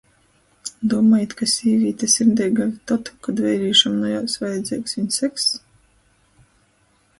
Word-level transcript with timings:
Dūmojit, 0.93 1.35
ka 1.41 1.47
sīvīte 1.51 2.09
sirdeiga 2.13 2.67
tod, 2.93 3.13
kod 3.27 3.43
veirīšam 3.49 4.01
nu 4.01 4.11
juos 4.15 4.41
vajadzeigs 4.47 4.99
viņ 5.01 5.15
sekss? 5.21 5.55